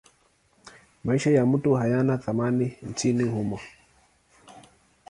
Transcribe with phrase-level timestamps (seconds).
[1.03, 3.59] Maisha ya mtu hayana thamani nchini humo.